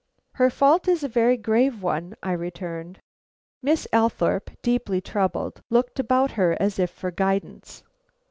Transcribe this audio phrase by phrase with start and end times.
[0.33, 3.01] "Her fault is a very grave one," I returned.
[3.61, 7.83] Miss Althorpe, deeply troubled, looked about her as if for guidance.